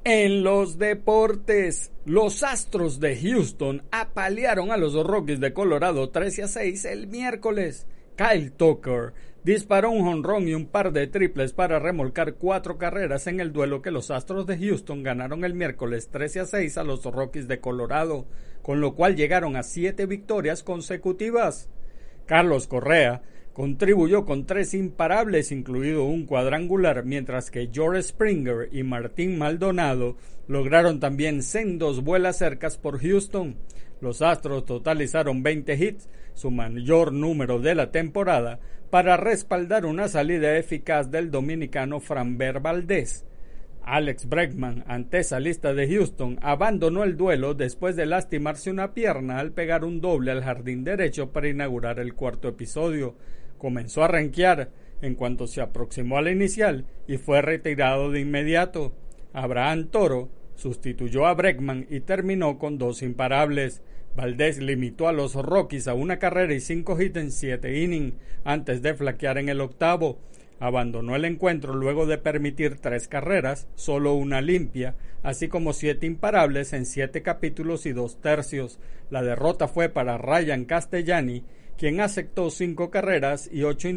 En 0.04 0.44
los 0.44 0.78
deportes, 0.78 1.92
los 2.06 2.44
Astros 2.44 3.00
de 3.00 3.18
Houston 3.18 3.84
apalearon 3.92 4.72
a 4.72 4.78
los 4.78 4.94
Rockies 4.94 5.40
de 5.40 5.52
Colorado 5.52 6.12
13 6.12 6.44
a 6.44 6.48
6 6.48 6.86
el 6.86 7.08
miércoles 7.08 7.88
Kyle 8.18 8.50
Tucker 8.50 9.14
disparó 9.44 9.92
un 9.92 10.04
jonrón 10.04 10.48
y 10.48 10.56
un 10.56 10.66
par 10.66 10.92
de 10.92 11.06
triples 11.06 11.54
para 11.54 11.78
remolcar 11.78 12.34
cuatro 12.34 12.80
carreras 12.80 13.28
en 13.28 13.40
el 13.40 13.54
duelo 13.54 13.84
que 13.84 13.92
los 13.92 14.10
Astros 14.10 14.48
de 14.48 14.58
Houston 14.58 15.04
ganaron 15.04 15.46
el 15.46 15.54
miércoles 15.54 16.10
13 16.10 16.40
a 16.40 16.46
6 16.46 16.78
a 16.80 16.84
los 16.84 17.04
Rockies 17.04 17.48
de 17.48 17.60
Colorado, 17.60 18.26
con 18.64 18.82
lo 18.82 18.96
cual 18.96 19.16
llegaron 19.16 19.56
a 19.56 19.62
siete 19.62 20.08
victorias 20.08 20.64
consecutivas. 20.64 21.70
Carlos 22.26 22.68
Correa 22.68 23.22
contribuyó 23.54 24.26
con 24.26 24.46
tres 24.46 24.74
imparables, 24.74 25.52
incluido 25.52 26.04
un 26.04 26.26
cuadrangular, 26.26 27.06
mientras 27.06 27.52
que 27.52 27.70
George 27.72 28.02
Springer 28.02 28.70
y 28.72 28.84
Martín 28.84 29.38
Maldonado 29.38 30.18
lograron 30.48 31.00
también 31.00 31.44
sendos 31.44 32.04
vuelas 32.04 32.38
cercas 32.38 32.78
por 32.78 33.00
Houston. 33.00 33.58
Los 34.02 34.22
Astros 34.22 34.66
totalizaron 34.66 35.44
20 35.44 35.74
hits, 35.76 36.10
su 36.34 36.52
mayor 36.52 37.14
número 37.14 37.60
de 37.60 37.76
la 37.76 37.92
temporada, 37.92 38.60
para 38.90 39.18
respaldar 39.18 39.86
una 39.86 40.08
salida 40.08 40.58
eficaz 40.58 41.12
del 41.12 41.32
dominicano 41.32 42.00
Franber 42.00 42.60
Valdés. 42.60 43.26
Alex 43.84 44.28
Bregman, 44.28 44.84
lista 45.40 45.74
de 45.74 45.88
Houston, 45.88 46.38
abandonó 46.42 47.06
el 47.06 47.16
duelo 47.16 47.54
después 47.54 47.96
de 47.96 48.06
lastimarse 48.06 48.70
una 48.70 48.94
pierna 48.94 49.40
al 49.40 49.54
pegar 49.54 49.86
un 49.86 50.02
doble 50.02 50.32
al 50.32 50.44
jardín 50.44 50.84
derecho 50.84 51.32
para 51.32 51.48
inaugurar 51.48 52.00
el 52.00 52.14
cuarto 52.14 52.50
episodio. 52.50 53.16
Comenzó 53.58 54.04
a 54.04 54.10
ranquear 54.10 54.72
en 55.02 55.16
cuanto 55.16 55.48
se 55.48 55.62
aproximó 55.62 56.18
a 56.18 56.22
la 56.22 56.32
inicial 56.32 56.86
y 57.08 57.18
fue 57.18 57.42
retirado 57.42 58.12
de 58.12 58.20
inmediato. 58.20 58.94
Abraham 59.32 59.88
Toro 59.88 60.30
sustituyó 60.58 61.26
a 61.26 61.34
Bregman 61.34 61.88
y 61.90 62.02
terminó 62.02 62.60
con 62.60 62.78
dos 62.78 63.02
imparables. 63.02 63.82
Valdés 64.16 64.58
limitó 64.58 65.08
a 65.08 65.14
los 65.14 65.36
Rockies 65.36 65.88
a 65.88 65.94
una 65.94 66.20
carrera 66.20 66.54
y 66.54 66.60
cinco 66.60 67.00
hits 67.00 67.18
en 67.18 67.32
siete 67.32 67.80
innings 67.80 68.16
antes 68.44 68.82
de 68.82 68.94
flaquear 68.94 69.38
en 69.38 69.48
el 69.48 69.62
octavo. 69.62 70.20
Abandonó 70.60 71.16
el 71.16 71.26
encuentro 71.26 71.76
luego 71.76 72.08
de 72.08 72.18
permitir 72.18 72.78
tres 72.80 73.08
carreras, 73.08 73.68
solo 73.76 74.16
una 74.16 74.42
limpia, 74.42 74.96
así 75.22 75.48
como 75.48 75.72
siete 75.72 76.08
imparables 76.08 76.74
en 76.74 76.88
siete 76.88 77.22
capítulos 77.22 77.86
y 77.86 77.94
dos 77.94 78.20
tercios. 78.20 78.80
La 79.12 79.22
derrota 79.22 79.68
fue 79.68 79.88
para 79.90 80.18
Ryan 80.18 80.66
Castellani, 80.66 81.44
quien 81.78 82.02
aceptó 82.02 82.50
cinco 82.50 82.90
carreras 82.90 83.48
y 83.54 83.62
ocho 83.62 83.88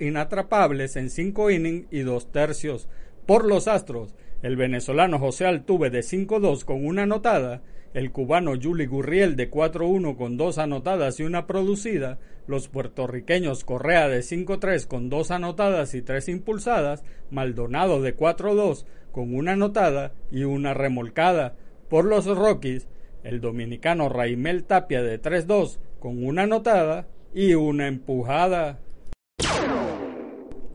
inatrapables 0.00 0.96
en 0.96 1.10
cinco 1.10 1.50
innings 1.50 1.86
y 1.90 2.00
dos 2.00 2.32
tercios. 2.32 2.88
Por 3.26 3.44
los 3.44 3.68
Astros, 3.68 4.14
el 4.42 4.56
venezolano 4.56 5.18
José 5.18 5.46
Altuve 5.46 5.90
de 5.90 6.00
5-2 6.00 6.64
con 6.64 6.86
una 6.86 7.02
anotada, 7.02 7.62
el 7.94 8.12
cubano 8.12 8.52
Juli 8.60 8.86
Gurriel 8.86 9.34
de 9.34 9.50
4-1 9.50 10.16
con 10.16 10.36
dos 10.36 10.58
anotadas 10.58 11.18
y 11.20 11.24
una 11.24 11.46
producida, 11.46 12.18
los 12.46 12.68
puertorriqueños 12.68 13.64
Correa 13.64 14.08
de 14.08 14.20
5-3 14.20 14.86
con 14.86 15.10
dos 15.10 15.30
anotadas 15.30 15.94
y 15.94 16.02
tres 16.02 16.28
impulsadas, 16.28 17.04
Maldonado 17.30 18.00
de 18.00 18.16
4-2 18.16 18.84
con 19.10 19.34
una 19.34 19.52
anotada 19.52 20.12
y 20.30 20.44
una 20.44 20.74
remolcada. 20.74 21.56
Por 21.88 22.04
los 22.04 22.26
Rockies, 22.26 22.86
el 23.24 23.40
dominicano 23.40 24.08
Raimel 24.08 24.64
Tapia 24.64 25.02
de 25.02 25.20
3-2 25.20 25.78
con 25.98 26.24
una 26.24 26.42
anotada 26.44 27.08
y 27.34 27.54
una 27.54 27.88
empujada. 27.88 28.78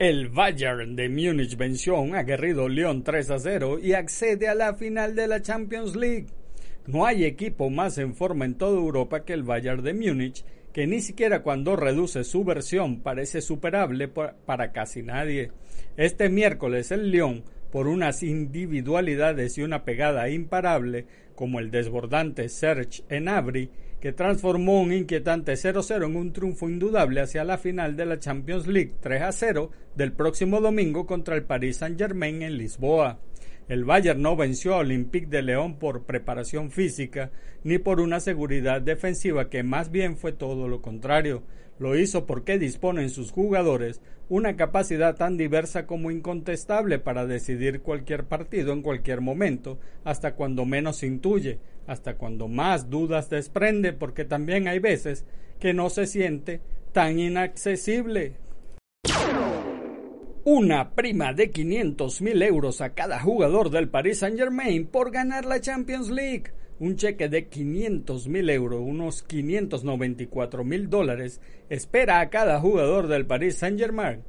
El 0.00 0.28
Bayern 0.28 0.96
de 0.96 1.08
Múnich 1.08 1.56
venció 1.56 1.94
a 1.94 2.00
un 2.00 2.16
aguerrido 2.16 2.68
León 2.68 3.04
3 3.04 3.30
a 3.30 3.38
0 3.38 3.78
y 3.80 3.92
accede 3.92 4.48
a 4.48 4.54
la 4.56 4.74
final 4.74 5.14
de 5.14 5.28
la 5.28 5.40
Champions 5.40 5.94
League. 5.94 6.26
No 6.88 7.06
hay 7.06 7.24
equipo 7.24 7.70
más 7.70 7.98
en 7.98 8.16
forma 8.16 8.44
en 8.44 8.56
toda 8.56 8.76
Europa 8.76 9.24
que 9.24 9.34
el 9.34 9.44
Bayern 9.44 9.84
de 9.84 9.94
Múnich, 9.94 10.44
que 10.72 10.88
ni 10.88 11.00
siquiera 11.00 11.44
cuando 11.44 11.76
reduce 11.76 12.24
su 12.24 12.42
versión 12.42 13.02
parece 13.02 13.40
superable 13.40 14.08
para 14.08 14.72
casi 14.72 15.04
nadie. 15.04 15.52
Este 15.96 16.28
miércoles 16.28 16.90
el 16.90 17.12
Lyon, 17.12 17.44
por 17.70 17.86
unas 17.86 18.24
individualidades 18.24 19.58
y 19.58 19.62
una 19.62 19.84
pegada 19.84 20.28
imparable, 20.28 21.06
como 21.36 21.60
el 21.60 21.70
desbordante 21.70 22.48
Serge 22.48 23.04
Enabri, 23.08 23.70
que 24.04 24.12
transformó 24.12 24.82
un 24.82 24.92
inquietante 24.92 25.54
0-0 25.54 26.04
en 26.04 26.16
un 26.16 26.30
triunfo 26.30 26.68
indudable 26.68 27.22
hacia 27.22 27.42
la 27.42 27.56
final 27.56 27.96
de 27.96 28.04
la 28.04 28.18
Champions 28.18 28.66
League 28.66 28.92
3-0 29.02 29.70
del 29.96 30.12
próximo 30.12 30.60
domingo 30.60 31.06
contra 31.06 31.36
el 31.36 31.44
Paris 31.44 31.78
Saint-Germain 31.78 32.42
en 32.42 32.58
Lisboa. 32.58 33.18
El 33.66 33.86
Bayern 33.86 34.20
no 34.20 34.36
venció 34.36 34.74
a 34.74 34.80
Olympique 34.80 35.28
de 35.28 35.40
León 35.40 35.78
por 35.78 36.02
preparación 36.02 36.70
física 36.70 37.30
ni 37.62 37.78
por 37.78 37.98
una 37.98 38.20
seguridad 38.20 38.82
defensiva 38.82 39.48
que 39.48 39.62
más 39.62 39.90
bien 39.90 40.18
fue 40.18 40.32
todo 40.32 40.68
lo 40.68 40.82
contrario. 40.82 41.42
Lo 41.78 41.98
hizo 41.98 42.26
porque 42.26 42.58
disponen 42.58 43.08
sus 43.08 43.32
jugadores 43.32 44.02
una 44.28 44.56
capacidad 44.56 45.16
tan 45.16 45.38
diversa 45.38 45.86
como 45.86 46.10
incontestable 46.10 46.98
para 46.98 47.24
decidir 47.26 47.80
cualquier 47.80 48.24
partido 48.24 48.74
en 48.74 48.82
cualquier 48.82 49.22
momento, 49.22 49.78
hasta 50.04 50.34
cuando 50.34 50.64
menos 50.64 51.02
intuye, 51.02 51.58
hasta 51.86 52.16
cuando 52.16 52.48
más 52.48 52.90
dudas 52.90 53.30
desprende, 53.30 53.92
porque 53.92 54.24
también 54.24 54.68
hay 54.68 54.78
veces 54.78 55.24
que 55.58 55.74
no 55.74 55.90
se 55.90 56.06
siente 56.06 56.60
tan 56.92 57.18
inaccesible 57.18 58.36
una 60.44 60.90
prima 60.90 61.32
de 61.32 61.50
500 61.50 62.20
mil 62.20 62.42
euros 62.42 62.82
a 62.82 62.90
cada 62.90 63.18
jugador 63.20 63.70
del 63.70 63.88
Paris 63.88 64.18
Saint 64.18 64.38
Germain 64.38 64.86
por 64.86 65.10
ganar 65.10 65.46
la 65.46 65.60
Champions 65.60 66.10
League. 66.10 66.52
Un 66.78 66.96
cheque 66.96 67.28
de 67.28 67.48
500 67.48 68.28
mil 68.28 68.50
euros, 68.50 68.82
unos 68.84 69.22
594 69.22 70.64
mil 70.64 70.90
dólares, 70.90 71.40
espera 71.70 72.20
a 72.20 72.28
cada 72.28 72.60
jugador 72.60 73.06
del 73.08 73.26
Paris 73.26 73.56
Saint 73.56 73.78
Germain 73.78 74.22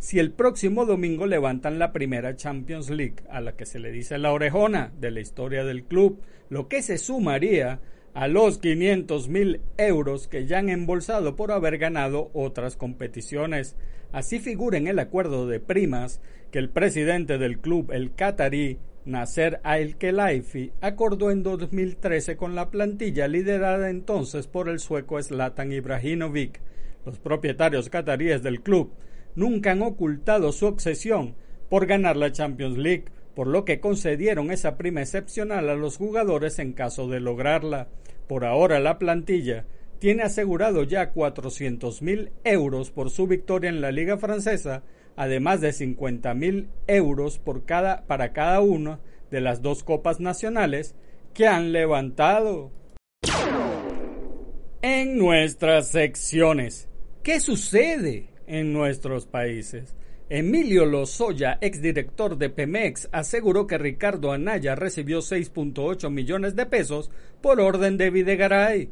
si 0.00 0.18
el 0.18 0.32
próximo 0.32 0.86
domingo 0.86 1.26
levantan 1.26 1.78
la 1.78 1.92
primera 1.92 2.34
Champions 2.34 2.88
League, 2.88 3.16
a 3.28 3.42
la 3.42 3.54
que 3.54 3.66
se 3.66 3.78
le 3.78 3.92
dice 3.92 4.16
la 4.16 4.32
orejona 4.32 4.92
de 4.98 5.10
la 5.10 5.20
historia 5.20 5.62
del 5.62 5.84
club, 5.84 6.22
lo 6.50 6.68
que 6.68 6.82
se 6.82 6.98
sumaría 6.98 7.80
a 8.12 8.28
los 8.28 8.58
500 8.58 9.28
mil 9.28 9.60
euros 9.78 10.28
que 10.28 10.46
ya 10.46 10.58
han 10.58 10.68
embolsado 10.68 11.36
por 11.36 11.52
haber 11.52 11.78
ganado 11.78 12.30
otras 12.34 12.76
competiciones. 12.76 13.76
Así 14.12 14.40
figura 14.40 14.76
en 14.76 14.88
el 14.88 14.98
acuerdo 14.98 15.46
de 15.46 15.60
primas 15.60 16.20
que 16.50 16.58
el 16.58 16.68
presidente 16.68 17.38
del 17.38 17.60
club, 17.60 17.92
el 17.92 18.12
qatarí 18.14 18.78
Nasser 19.04 19.60
Al-Khelaifi, 19.62 20.72
acordó 20.80 21.30
en 21.30 21.44
2013 21.44 22.36
con 22.36 22.56
la 22.56 22.70
plantilla 22.70 23.28
liderada 23.28 23.88
entonces 23.88 24.48
por 24.48 24.68
el 24.68 24.80
sueco 24.80 25.22
Zlatan 25.22 25.72
Ibrahimovic. 25.72 26.60
Los 27.06 27.18
propietarios 27.18 27.88
cataríes 27.88 28.42
del 28.42 28.60
club 28.60 28.92
nunca 29.36 29.70
han 29.70 29.82
ocultado 29.82 30.50
su 30.50 30.66
obsesión 30.66 31.36
por 31.68 31.86
ganar 31.86 32.16
la 32.16 32.32
Champions 32.32 32.76
League, 32.76 33.04
por 33.34 33.46
lo 33.46 33.64
que 33.64 33.80
concedieron 33.80 34.50
esa 34.50 34.76
prima 34.76 35.02
excepcional 35.02 35.68
a 35.68 35.74
los 35.74 35.96
jugadores 35.96 36.58
en 36.58 36.72
caso 36.72 37.08
de 37.08 37.20
lograrla. 37.20 37.88
Por 38.26 38.44
ahora 38.44 38.80
la 38.80 38.98
plantilla 38.98 39.66
tiene 39.98 40.22
asegurado 40.22 40.82
ya 40.82 41.10
400 41.10 42.02
mil 42.02 42.32
euros 42.44 42.90
por 42.90 43.10
su 43.10 43.26
victoria 43.26 43.68
en 43.68 43.80
la 43.80 43.92
Liga 43.92 44.16
Francesa, 44.16 44.82
además 45.14 45.60
de 45.60 45.72
50 45.72 46.34
mil 46.34 46.68
euros 46.86 47.38
por 47.38 47.64
cada, 47.64 48.06
para 48.06 48.32
cada 48.32 48.60
una 48.60 49.00
de 49.30 49.40
las 49.40 49.62
dos 49.62 49.84
copas 49.84 50.18
nacionales 50.18 50.94
que 51.34 51.46
han 51.46 51.72
levantado. 51.72 52.72
En 54.82 55.18
nuestras 55.18 55.88
secciones, 55.88 56.88
¿qué 57.22 57.38
sucede 57.38 58.30
en 58.46 58.72
nuestros 58.72 59.26
países? 59.26 59.94
Emilio 60.32 60.86
Lozoya, 60.86 61.58
exdirector 61.60 62.38
de 62.38 62.50
Pemex, 62.50 63.08
aseguró 63.10 63.66
que 63.66 63.78
Ricardo 63.78 64.30
Anaya 64.30 64.76
recibió 64.76 65.18
6.8 65.18 66.08
millones 66.08 66.54
de 66.54 66.66
pesos 66.66 67.10
por 67.42 67.60
orden 67.60 67.96
de 67.96 68.10
Videgaray. 68.10 68.90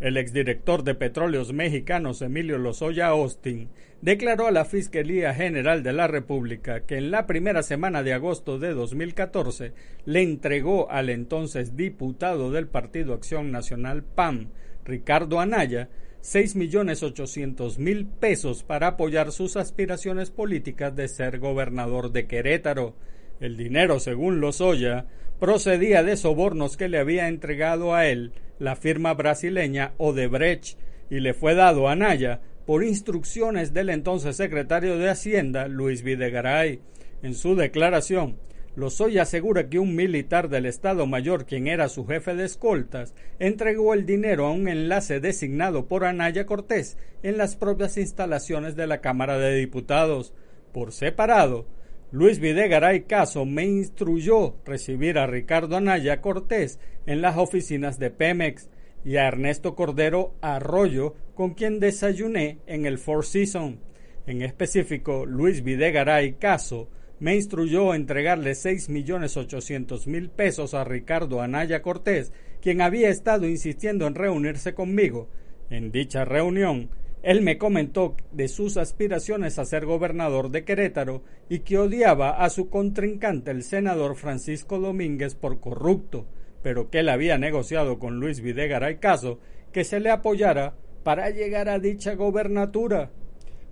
El 0.00 0.16
exdirector 0.16 0.82
de 0.82 0.96
Petróleos 0.96 1.52
Mexicanos, 1.52 2.22
Emilio 2.22 2.58
Lozoya 2.58 3.06
Austin, 3.06 3.68
declaró 4.02 4.48
a 4.48 4.50
la 4.50 4.64
Fiscalía 4.64 5.32
General 5.32 5.84
de 5.84 5.92
la 5.92 6.08
República 6.08 6.80
que 6.80 6.96
en 6.96 7.12
la 7.12 7.24
primera 7.24 7.62
semana 7.62 8.02
de 8.02 8.12
agosto 8.12 8.58
de 8.58 8.74
2014 8.74 9.72
le 10.06 10.22
entregó 10.22 10.90
al 10.90 11.08
entonces 11.08 11.76
diputado 11.76 12.50
del 12.50 12.66
Partido 12.66 13.14
Acción 13.14 13.52
Nacional 13.52 14.02
PAM, 14.02 14.48
Ricardo 14.84 15.38
Anaya, 15.38 15.88
6.800.000 16.22 18.06
pesos 18.20 18.62
para 18.62 18.88
apoyar 18.88 19.32
sus 19.32 19.56
aspiraciones 19.56 20.30
políticas 20.30 20.94
de 20.94 21.08
ser 21.08 21.38
gobernador 21.38 22.12
de 22.12 22.26
Querétaro. 22.26 22.94
El 23.40 23.56
dinero, 23.56 24.00
según 24.00 24.40
Lozoya, 24.40 25.06
procedía 25.38 26.02
de 26.02 26.16
sobornos 26.16 26.76
que 26.76 26.88
le 26.88 26.98
había 26.98 27.28
entregado 27.28 27.94
a 27.94 28.06
él 28.06 28.32
la 28.58 28.76
firma 28.76 29.14
brasileña 29.14 29.94
Odebrecht 29.96 30.78
y 31.08 31.20
le 31.20 31.32
fue 31.32 31.54
dado 31.54 31.88
a 31.88 31.96
Naya 31.96 32.40
por 32.66 32.84
instrucciones 32.84 33.72
del 33.72 33.88
entonces 33.88 34.36
secretario 34.36 34.98
de 34.98 35.08
Hacienda 35.08 35.66
Luis 35.66 36.02
Videgaray. 36.02 36.80
En 37.22 37.34
su 37.34 37.56
declaración, 37.56 38.36
Lozoya 38.80 39.22
asegura 39.22 39.68
que 39.68 39.78
un 39.78 39.94
militar 39.94 40.48
del 40.48 40.64
Estado 40.64 41.06
Mayor, 41.06 41.44
quien 41.44 41.66
era 41.66 41.90
su 41.90 42.06
jefe 42.06 42.34
de 42.34 42.46
escoltas, 42.46 43.14
entregó 43.38 43.92
el 43.92 44.06
dinero 44.06 44.46
a 44.46 44.52
un 44.52 44.68
enlace 44.68 45.20
designado 45.20 45.86
por 45.86 46.04
Anaya 46.04 46.46
Cortés 46.46 46.96
en 47.22 47.36
las 47.36 47.56
propias 47.56 47.98
instalaciones 47.98 48.76
de 48.76 48.86
la 48.86 49.02
Cámara 49.02 49.38
de 49.38 49.54
Diputados. 49.54 50.32
Por 50.72 50.92
separado, 50.92 51.66
Luis 52.10 52.40
Videgaray 52.40 53.02
Caso 53.02 53.44
me 53.44 53.64
instruyó 53.64 54.56
recibir 54.64 55.18
a 55.18 55.26
Ricardo 55.26 55.76
Anaya 55.76 56.22
Cortés 56.22 56.80
en 57.04 57.20
las 57.20 57.36
oficinas 57.36 57.98
de 57.98 58.10
Pemex 58.10 58.70
y 59.04 59.16
a 59.16 59.28
Ernesto 59.28 59.74
Cordero 59.76 60.34
Arroyo, 60.40 61.14
con 61.34 61.52
quien 61.52 61.80
desayuné 61.80 62.60
en 62.66 62.86
el 62.86 62.96
Four 62.96 63.26
Seasons. 63.26 63.78
En 64.26 64.40
específico, 64.40 65.26
Luis 65.26 65.62
Videgaray 65.62 66.32
Caso 66.34 66.88
me 67.20 67.36
instruyó 67.36 67.94
entregarle 67.94 68.54
seis 68.54 68.88
millones 68.88 69.36
ochocientos 69.36 70.06
mil 70.06 70.30
pesos 70.30 70.74
a 70.74 70.84
Ricardo 70.84 71.42
Anaya 71.42 71.82
Cortés, 71.82 72.32
quien 72.60 72.80
había 72.80 73.10
estado 73.10 73.46
insistiendo 73.46 74.06
en 74.06 74.14
reunirse 74.14 74.74
conmigo. 74.74 75.28
En 75.68 75.92
dicha 75.92 76.24
reunión, 76.24 76.90
él 77.22 77.42
me 77.42 77.58
comentó 77.58 78.16
de 78.32 78.48
sus 78.48 78.78
aspiraciones 78.78 79.58
a 79.58 79.66
ser 79.66 79.84
gobernador 79.84 80.50
de 80.50 80.64
Querétaro 80.64 81.22
y 81.50 81.60
que 81.60 81.76
odiaba 81.76 82.42
a 82.42 82.48
su 82.48 82.70
contrincante 82.70 83.50
el 83.50 83.62
senador 83.62 84.16
Francisco 84.16 84.78
Domínguez 84.78 85.34
por 85.34 85.60
corrupto, 85.60 86.26
pero 86.62 86.88
que 86.88 87.00
él 87.00 87.10
había 87.10 87.36
negociado 87.36 87.98
con 87.98 88.18
Luis 88.18 88.40
Videgaray 88.40 88.98
Caso 88.98 89.38
que 89.72 89.84
se 89.84 90.00
le 90.00 90.10
apoyara 90.10 90.74
para 91.02 91.28
llegar 91.28 91.68
a 91.68 91.78
dicha 91.78 92.14
gobernatura. 92.14 93.10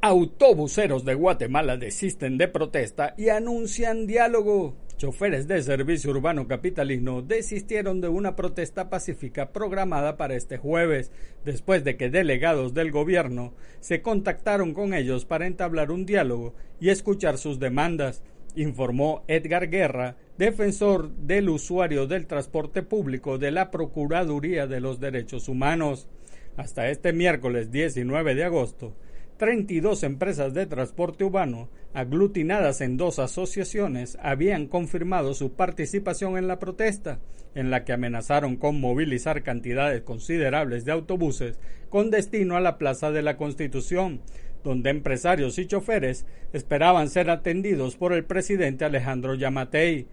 Autobuseros 0.00 1.04
de 1.04 1.14
Guatemala 1.14 1.76
desisten 1.76 2.38
de 2.38 2.48
protesta 2.48 3.14
y 3.16 3.28
anuncian 3.28 4.08
diálogo. 4.08 4.74
Choferes 4.96 5.46
de 5.46 5.62
servicio 5.62 6.10
urbano 6.10 6.48
capitalino 6.48 7.22
desistieron 7.22 8.00
de 8.00 8.08
una 8.08 8.34
protesta 8.34 8.90
pacífica 8.90 9.52
programada 9.52 10.16
para 10.16 10.34
este 10.34 10.58
jueves, 10.58 11.12
después 11.44 11.84
de 11.84 11.96
que 11.96 12.10
delegados 12.10 12.74
del 12.74 12.90
gobierno 12.90 13.54
se 13.78 14.02
contactaron 14.02 14.74
con 14.74 14.92
ellos 14.92 15.24
para 15.24 15.46
entablar 15.46 15.92
un 15.92 16.04
diálogo 16.04 16.54
y 16.80 16.88
escuchar 16.88 17.38
sus 17.38 17.60
demandas, 17.60 18.22
informó 18.56 19.24
Edgar 19.28 19.68
Guerra, 19.68 20.16
defensor 20.38 21.10
del 21.10 21.48
usuario 21.48 22.06
del 22.06 22.26
transporte 22.26 22.82
público 22.82 23.38
de 23.38 23.50
la 23.50 23.70
Procuraduría 23.70 24.66
de 24.66 24.80
los 24.80 25.00
Derechos 25.00 25.48
Humanos. 25.48 26.08
Hasta 26.56 26.88
este 26.88 27.12
miércoles 27.12 27.70
19 27.70 28.34
de 28.34 28.44
agosto, 28.44 28.94
32 29.38 30.02
empresas 30.02 30.52
de 30.52 30.66
transporte 30.66 31.24
urbano, 31.24 31.70
aglutinadas 31.94 32.82
en 32.82 32.96
dos 32.96 33.18
asociaciones, 33.18 34.18
habían 34.20 34.66
confirmado 34.66 35.32
su 35.32 35.54
participación 35.54 36.36
en 36.36 36.46
la 36.46 36.58
protesta, 36.58 37.20
en 37.54 37.70
la 37.70 37.84
que 37.84 37.92
amenazaron 37.92 38.56
con 38.56 38.80
movilizar 38.80 39.42
cantidades 39.42 40.02
considerables 40.02 40.84
de 40.84 40.92
autobuses 40.92 41.58
con 41.88 42.10
destino 42.10 42.56
a 42.56 42.60
la 42.60 42.78
Plaza 42.78 43.10
de 43.10 43.22
la 43.22 43.36
Constitución, 43.36 44.20
donde 44.62 44.90
empresarios 44.90 45.58
y 45.58 45.66
choferes 45.66 46.26
esperaban 46.52 47.08
ser 47.08 47.30
atendidos 47.30 47.96
por 47.96 48.12
el 48.12 48.24
presidente 48.24 48.84
Alejandro 48.84 49.34
Yamatei, 49.34 50.06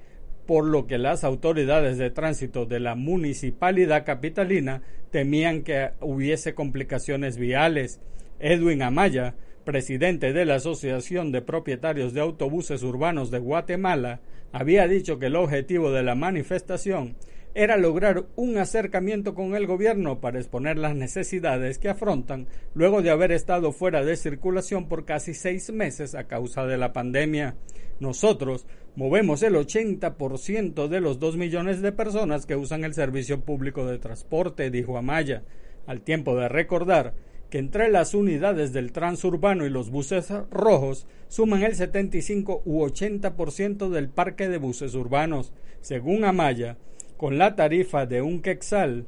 por 0.46 0.66
lo 0.66 0.88
que 0.88 0.98
las 0.98 1.24
autoridades 1.24 1.98
de 1.98 2.10
tránsito 2.10 2.66
de 2.66 2.80
la 2.80 2.96
municipalidad 2.96 4.06
capitalina 4.06 4.82
temían 5.12 5.64
que 5.64 5.90
hubiese 6.00 6.56
complicaciones 6.56 7.38
viales. 7.38 8.00
Edwin 8.40 8.82
Amaya, 8.82 9.36
presidente 9.66 10.32
de 10.32 10.46
la 10.46 10.56
Asociación 10.56 11.32
de 11.32 11.42
Propietarios 11.42 12.14
de 12.14 12.22
Autobuses 12.22 12.84
Urbanos 12.84 13.32
de 13.32 13.40
Guatemala, 13.40 14.22
había 14.54 14.88
dicho 14.88 15.20
que 15.20 15.26
el 15.26 15.36
objetivo 15.36 15.92
de 15.92 16.04
la 16.04 16.16
manifestación 16.16 17.18
era 17.58 17.76
lograr 17.76 18.28
un 18.36 18.60
acercamiento 18.60 19.34
con 19.34 19.56
el 19.56 19.66
gobierno 19.66 20.22
para 20.22 20.38
exponer 20.38 20.78
las 20.78 20.96
necesidades 20.96 21.80
que 21.80 21.90
afrontan 21.90 22.46
luego 22.76 23.02
de 23.02 23.10
haber 23.10 23.32
estado 23.32 23.72
fuera 23.72 24.06
de 24.06 24.16
circulación 24.16 24.88
por 24.88 25.06
casi 25.06 25.34
seis 25.34 25.72
meses 25.72 26.14
a 26.14 26.28
causa 26.28 26.68
de 26.68 26.78
la 26.78 26.94
pandemia. 26.94 27.56
Nosotros 28.00 28.68
movemos 28.96 29.42
el 29.42 29.56
80% 29.56 30.88
de 30.88 31.02
los 31.02 31.18
dos 31.18 31.36
millones 31.36 31.82
de 31.82 31.92
personas 31.92 32.46
que 32.46 32.56
usan 32.56 32.84
el 32.84 32.94
servicio 32.94 33.42
público 33.42 33.88
de 33.88 33.98
transporte, 33.98 34.70
dijo 34.70 34.96
Amaya, 34.96 35.42
al 35.88 36.02
tiempo 36.02 36.36
de 36.36 36.50
recordar 36.50 37.16
que 37.50 37.58
entre 37.58 37.90
las 37.90 38.14
unidades 38.14 38.72
del 38.72 38.92
transurbano 38.92 39.66
y 39.66 39.72
los 39.72 39.90
buses 39.90 40.32
rojos 40.52 41.08
suman 41.28 41.64
el 41.64 41.74
75 41.74 42.62
u 42.66 42.84
80% 42.84 43.90
del 43.90 44.10
parque 44.10 44.48
de 44.48 44.60
buses 44.60 44.94
urbanos. 44.94 45.54
Según 45.82 46.24
Amaya, 46.24 46.78
con 47.18 47.38
la 47.38 47.56
tarifa 47.56 48.06
de 48.06 48.22
un 48.22 48.42
quexal, 48.42 49.08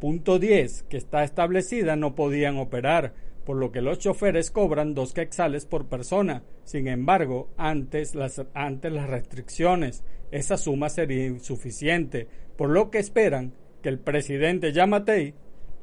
punto 0.00 0.38
10, 0.38 0.84
que 0.84 0.96
está 0.96 1.22
establecida, 1.22 1.96
no 1.96 2.14
podían 2.14 2.56
operar, 2.58 3.14
por 3.44 3.56
lo 3.56 3.72
que 3.72 3.82
los 3.82 3.98
choferes 3.98 4.50
cobran 4.50 4.94
dos 4.94 5.12
quexales 5.12 5.66
por 5.66 5.86
persona. 5.86 6.42
Sin 6.64 6.88
embargo, 6.88 7.50
antes 7.56 8.14
las, 8.14 8.42
antes 8.54 8.92
las 8.92 9.08
restricciones, 9.08 10.02
esa 10.30 10.56
suma 10.56 10.88
sería 10.88 11.26
insuficiente, 11.26 12.26
por 12.56 12.70
lo 12.70 12.90
que 12.90 12.98
esperan 12.98 13.52
que 13.82 13.90
el 13.90 13.98
presidente 13.98 14.72
Yamatei 14.72 15.34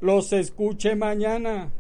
los 0.02 0.34
escuche 0.34 0.96
mañana. 0.96 1.72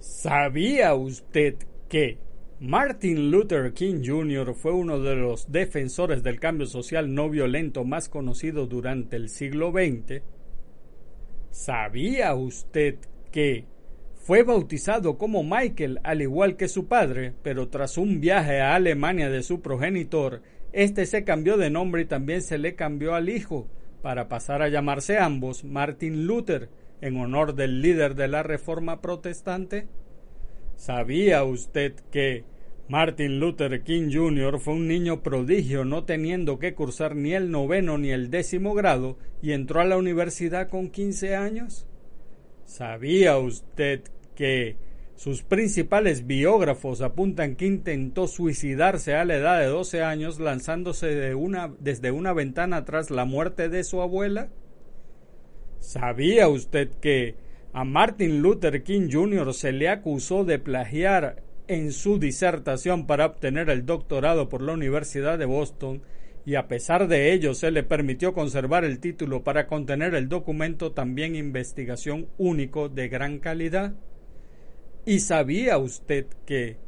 ¿Sabía 0.00 0.94
usted 0.94 1.56
que 1.88 2.18
Martin 2.64 3.32
Luther 3.32 3.72
King 3.72 4.04
Jr. 4.06 4.54
fue 4.54 4.70
uno 4.70 5.00
de 5.00 5.16
los 5.16 5.50
defensores 5.50 6.22
del 6.22 6.38
cambio 6.38 6.68
social 6.68 7.12
no 7.12 7.28
violento 7.28 7.82
más 7.82 8.08
conocido 8.08 8.68
durante 8.68 9.16
el 9.16 9.30
siglo 9.30 9.72
XX? 9.72 10.22
¿Sabía 11.50 12.32
usted 12.36 12.98
que 13.32 13.66
fue 14.14 14.44
bautizado 14.44 15.18
como 15.18 15.42
Michael 15.42 15.98
al 16.04 16.22
igual 16.22 16.56
que 16.56 16.68
su 16.68 16.86
padre, 16.86 17.34
pero 17.42 17.68
tras 17.68 17.98
un 17.98 18.20
viaje 18.20 18.60
a 18.60 18.76
Alemania 18.76 19.28
de 19.28 19.42
su 19.42 19.60
progenitor, 19.60 20.40
este 20.72 21.04
se 21.06 21.24
cambió 21.24 21.56
de 21.56 21.68
nombre 21.68 22.02
y 22.02 22.06
también 22.06 22.42
se 22.42 22.58
le 22.58 22.76
cambió 22.76 23.16
al 23.16 23.28
hijo, 23.28 23.66
para 24.02 24.28
pasar 24.28 24.62
a 24.62 24.68
llamarse 24.68 25.18
ambos 25.18 25.64
Martin 25.64 26.28
Luther, 26.28 26.68
en 27.00 27.16
honor 27.16 27.56
del 27.56 27.82
líder 27.82 28.14
de 28.14 28.28
la 28.28 28.44
Reforma 28.44 29.00
Protestante? 29.00 29.88
¿Sabía 30.76 31.42
usted 31.42 31.94
que 32.12 32.44
Martin 32.88 33.38
Luther 33.38 33.82
King 33.82 34.10
Jr. 34.12 34.58
fue 34.58 34.74
un 34.74 34.88
niño 34.88 35.22
prodigio 35.22 35.84
no 35.84 36.04
teniendo 36.04 36.58
que 36.58 36.74
cursar 36.74 37.14
ni 37.14 37.32
el 37.32 37.50
noveno 37.50 37.96
ni 37.96 38.10
el 38.10 38.28
décimo 38.28 38.74
grado 38.74 39.16
y 39.40 39.52
entró 39.52 39.80
a 39.80 39.84
la 39.84 39.96
universidad 39.96 40.68
con 40.68 40.90
15 40.90 41.36
años? 41.36 41.86
¿Sabía 42.64 43.38
usted 43.38 44.02
que 44.34 44.76
sus 45.14 45.42
principales 45.42 46.26
biógrafos 46.26 47.00
apuntan 47.00 47.54
que 47.54 47.66
intentó 47.66 48.26
suicidarse 48.26 49.14
a 49.14 49.24
la 49.24 49.36
edad 49.36 49.60
de 49.60 49.66
12 49.66 50.02
años 50.02 50.40
lanzándose 50.40 51.06
de 51.14 51.34
una, 51.34 51.72
desde 51.78 52.10
una 52.10 52.32
ventana 52.32 52.84
tras 52.84 53.10
la 53.10 53.24
muerte 53.24 53.68
de 53.68 53.84
su 53.84 54.00
abuela? 54.00 54.48
¿Sabía 55.78 56.48
usted 56.48 56.90
que 57.00 57.36
a 57.72 57.84
Martin 57.84 58.42
Luther 58.42 58.82
King 58.82 59.08
Jr. 59.10 59.54
se 59.54 59.72
le 59.72 59.88
acusó 59.88 60.44
de 60.44 60.58
plagiar 60.58 61.41
en 61.68 61.92
su 61.92 62.18
disertación 62.18 63.06
para 63.06 63.26
obtener 63.26 63.70
el 63.70 63.86
doctorado 63.86 64.48
por 64.48 64.62
la 64.62 64.72
Universidad 64.72 65.38
de 65.38 65.46
Boston 65.46 66.02
y 66.44 66.56
a 66.56 66.66
pesar 66.66 67.08
de 67.08 67.32
ello 67.32 67.54
se 67.54 67.70
le 67.70 67.82
permitió 67.82 68.34
conservar 68.34 68.84
el 68.84 68.98
título 68.98 69.44
para 69.44 69.66
contener 69.66 70.14
el 70.14 70.28
documento 70.28 70.92
también 70.92 71.36
investigación 71.36 72.28
único 72.36 72.88
de 72.88 73.08
gran 73.08 73.38
calidad? 73.38 73.94
¿Y 75.04 75.20
sabía 75.20 75.78
usted 75.78 76.26
que 76.46 76.78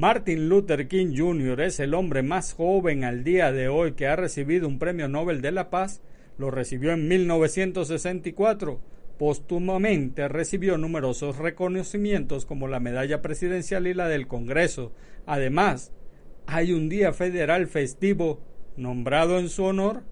Martin 0.00 0.48
Luther 0.48 0.88
King 0.88 1.14
Jr. 1.14 1.60
es 1.60 1.78
el 1.78 1.92
hombre 1.92 2.22
más 2.22 2.54
joven 2.54 3.04
al 3.04 3.22
día 3.22 3.52
de 3.52 3.68
hoy 3.68 3.92
que 3.92 4.06
ha 4.06 4.16
recibido 4.16 4.66
un 4.66 4.78
premio 4.78 5.08
Nobel 5.08 5.42
de 5.42 5.52
la 5.52 5.68
Paz. 5.68 6.00
Lo 6.38 6.50
recibió 6.50 6.92
en 6.92 7.06
1964. 7.06 8.80
Póstumamente 9.20 10.28
recibió 10.28 10.78
numerosos 10.78 11.36
reconocimientos 11.36 12.46
como 12.46 12.68
la 12.68 12.80
medalla 12.80 13.20
presidencial 13.20 13.86
y 13.86 13.92
la 13.92 14.08
del 14.08 14.26
Congreso. 14.26 14.94
Además, 15.26 15.92
hay 16.46 16.72
un 16.72 16.88
día 16.88 17.12
federal 17.12 17.66
festivo 17.66 18.40
nombrado 18.78 19.38
en 19.38 19.50
su 19.50 19.64
honor. 19.64 20.04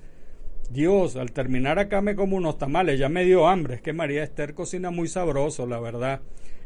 Dios, 0.69 1.15
al 1.15 1.31
terminar 1.31 1.79
acá 1.79 2.01
me 2.01 2.15
como 2.15 2.35
unos 2.35 2.57
tamales, 2.57 2.99
ya 2.99 3.07
me 3.09 3.23
dio 3.23 3.47
hambre, 3.47 3.75
es 3.75 3.81
que 3.81 3.93
María 3.93 4.23
Esther 4.23 4.53
cocina 4.53 4.91
muy 4.91 5.07
sabroso, 5.07 5.65
la 5.65 5.79
verdad. 5.79 6.21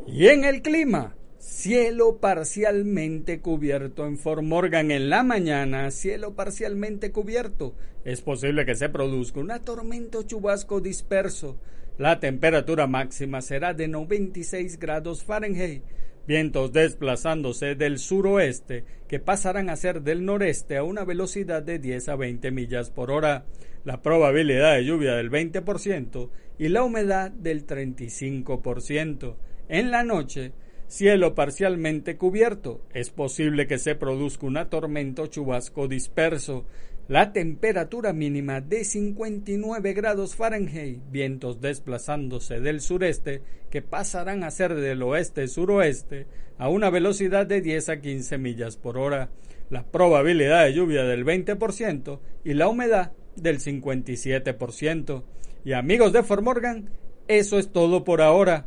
Y 0.07 0.29
en 0.29 0.45
el 0.45 0.63
clima, 0.63 1.16
Cielo 1.49 2.19
parcialmente 2.19 3.41
cubierto 3.41 4.05
en 4.05 4.19
Fort 4.19 4.43
Morgan 4.43 4.91
en 4.91 5.09
la 5.09 5.23
mañana, 5.23 5.93
cielo 5.93 6.35
parcialmente 6.35 7.13
cubierto. 7.13 7.73
Es 8.05 8.21
posible 8.21 8.67
que 8.67 8.75
se 8.75 8.89
produzca 8.89 9.39
una 9.39 9.61
tormenta 9.61 10.19
o 10.19 10.23
chubasco 10.25 10.81
disperso. 10.81 11.57
La 11.99 12.19
temperatura 12.19 12.89
máxima 12.89 13.43
será 13.43 13.75
de 13.75 13.87
96 13.87 14.81
grados 14.81 15.23
Fahrenheit. 15.23 15.85
Vientos 16.27 16.73
desplazándose 16.73 17.77
del 17.77 18.01
suroeste 18.01 18.85
que 19.07 19.21
pasarán 19.21 19.71
a 19.71 19.77
ser 19.77 20.03
del 20.03 20.25
noreste 20.25 20.77
a 20.77 20.83
una 20.83 21.05
velocidad 21.05 21.63
de 21.63 21.79
10 21.79 22.09
a 22.09 22.17
20 22.17 22.51
millas 22.51 22.91
por 22.91 23.13
hora. 23.13 23.47
La 23.85 24.03
probabilidad 24.03 24.75
de 24.75 24.85
lluvia 24.85 25.15
del 25.15 25.31
20% 25.31 26.29
y 26.59 26.69
la 26.71 26.83
humedad 26.83 27.31
del 27.31 27.65
35%. 27.65 29.37
En 29.69 29.91
la 29.93 30.03
noche, 30.03 30.53
Cielo 30.89 31.35
parcialmente 31.35 32.17
cubierto. 32.17 32.81
Es 32.95 33.11
posible 33.11 33.67
que 33.67 33.79
se 33.79 33.97
produzca 33.97 34.47
una 34.47 34.71
tormenta 34.71 35.23
o 35.23 35.27
chubasco 35.27 35.89
disperso. 35.89 36.65
La 37.09 37.33
temperatura 37.33 38.13
mínima 38.13 38.61
de 38.61 38.85
59 38.85 39.93
grados 39.93 40.37
Fahrenheit, 40.37 41.01
vientos 41.11 41.61
desplazándose 41.61 42.61
del 42.61 42.81
sureste 42.81 43.43
que 43.71 43.83
pasarán 43.83 44.45
a 44.45 44.51
ser 44.51 44.75
del 44.75 45.03
oeste-suroeste 45.03 46.27
a 46.59 46.69
una 46.69 46.91
velocidad 46.91 47.47
de 47.47 47.61
10 47.61 47.89
a 47.89 48.01
15 48.01 48.39
millas 48.39 48.77
por 48.77 48.97
hora, 48.97 49.31
la 49.71 49.85
probabilidad 49.85 50.65
de 50.65 50.75
lluvia 50.75 51.05
del 51.05 51.25
20% 51.25 52.21
y 52.45 52.55
la 52.55 52.69
humedad 52.69 53.13
del 53.37 53.59
57%. 53.59 55.23
Y 55.65 55.73
amigos 55.73 56.13
de 56.13 56.23
Formorgan, 56.23 56.91
eso 57.29 57.59
es 57.59 57.73
todo 57.73 58.05
por 58.05 58.21
ahora. 58.21 58.67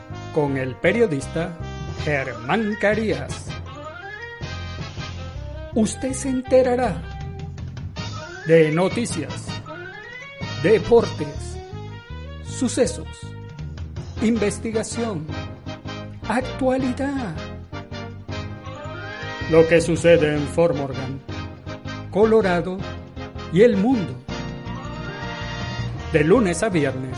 con 0.33 0.57
el 0.57 0.75
periodista 0.75 1.57
Germán 2.03 2.75
Carías. 2.79 3.47
Usted 5.73 6.13
se 6.13 6.29
enterará 6.29 7.01
de 8.45 8.71
noticias, 8.71 9.47
deportes, 10.63 11.57
sucesos, 12.45 13.07
investigación, 14.21 15.25
actualidad. 16.27 17.35
Lo 19.49 19.67
que 19.67 19.81
sucede 19.81 20.35
en 20.35 20.47
Fort 20.47 20.75
Morgan, 20.75 21.19
Colorado 22.09 22.77
y 23.53 23.61
el 23.61 23.77
mundo. 23.77 24.15
De 26.13 26.23
lunes 26.23 26.61
a 26.63 26.69
viernes 26.69 27.17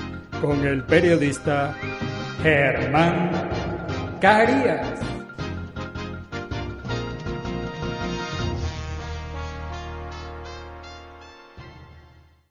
con 0.41 0.65
el 0.65 0.83
periodista 0.83 1.73
Germán 2.41 3.29
Carías. 4.19 5.10